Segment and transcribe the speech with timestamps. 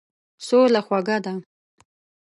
[0.47, 1.33] سوله خوږه ده.